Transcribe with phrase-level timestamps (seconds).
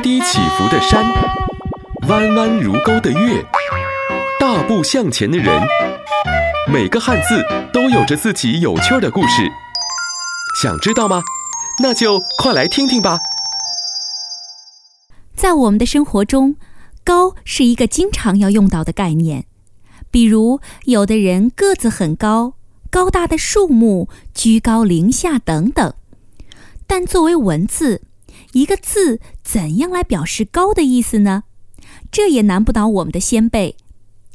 [0.00, 1.04] 低起伏的山，
[2.08, 3.44] 弯弯如钩的月，
[4.38, 5.60] 大步向前的人，
[6.72, 9.50] 每个汉字都有着自己有趣的故事。
[10.62, 11.22] 想知道吗？
[11.82, 13.18] 那就快来听听吧。
[15.34, 16.56] 在我们的生活中，
[17.04, 19.46] 高是一个经常要用到的概念。
[20.10, 22.54] 比如，有的人个子很高，
[22.90, 25.94] 高大的树木，居高临下等等。
[26.86, 28.02] 但作为文字，
[28.52, 31.44] 一个字怎样来表示高的意思呢？
[32.10, 33.76] 这也难不倒我们的先辈。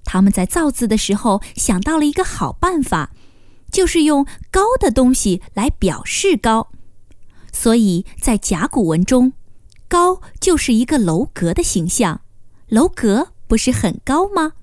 [0.05, 3.11] 他们在造字的时候想到了一个好办法，
[3.71, 6.69] 就是用高的东西来表示高。
[7.52, 9.33] 所以在甲骨文中，
[9.88, 12.21] 高就是一个楼阁的形象。
[12.67, 14.53] 楼阁不是很高吗？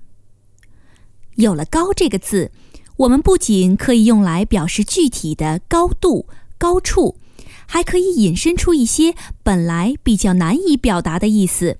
[1.35, 2.51] 有了“高”这个字，
[2.97, 7.17] 我们不仅可以用来表示具体的高度、高处。
[7.73, 11.79] 还可以引申出一些本来比较难以表达的意思，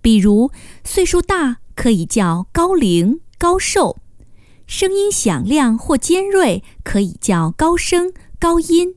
[0.00, 0.50] 比如
[0.82, 3.98] 岁数大可以叫高龄、高寿；
[4.66, 8.94] 声音响亮或尖锐可以叫高声、高音；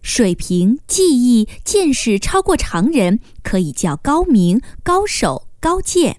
[0.00, 6.14] 水平、技艺、见识超过常人可以叫高明、高手、高见；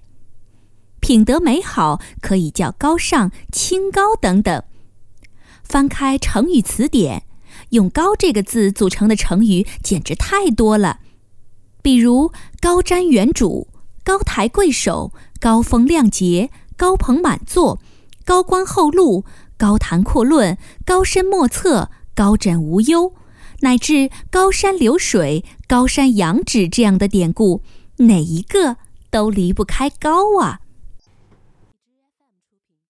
[1.00, 4.62] 品德美好可以叫高尚、清高等等。
[5.64, 7.24] 翻开成语词典。
[7.72, 11.00] 用“高”这个字组成的成语简直太多了，
[11.82, 13.68] 比如高瞻远瞩、
[14.04, 17.80] 高抬贵手、高风亮节、高朋满座、
[18.24, 19.26] 高官厚禄、
[19.58, 23.14] 高谈阔论、高深莫测、高枕无忧，
[23.62, 27.62] 乃至高山流水、高山仰止这样的典故，
[27.98, 28.78] 哪一个
[29.10, 30.60] 都离不开“高”啊。